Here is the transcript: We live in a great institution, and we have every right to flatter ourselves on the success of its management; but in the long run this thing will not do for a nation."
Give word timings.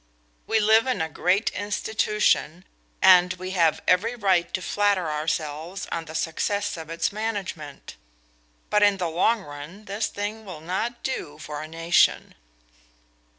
We 0.47 0.59
live 0.59 0.87
in 0.87 0.99
a 0.99 1.07
great 1.07 1.51
institution, 1.51 2.65
and 3.03 3.33
we 3.35 3.51
have 3.51 3.83
every 3.87 4.15
right 4.15 4.51
to 4.55 4.59
flatter 4.59 5.07
ourselves 5.11 5.87
on 5.91 6.05
the 6.05 6.15
success 6.15 6.75
of 6.75 6.89
its 6.89 7.11
management; 7.11 7.97
but 8.71 8.81
in 8.81 8.97
the 8.97 9.07
long 9.11 9.43
run 9.43 9.85
this 9.85 10.07
thing 10.07 10.43
will 10.43 10.59
not 10.61 11.03
do 11.03 11.37
for 11.37 11.61
a 11.61 11.67
nation." 11.67 12.33